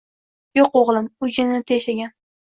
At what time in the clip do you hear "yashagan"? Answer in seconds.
1.79-2.11